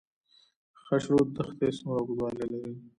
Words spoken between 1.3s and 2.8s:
دښتې څومره اوږدوالی لري؟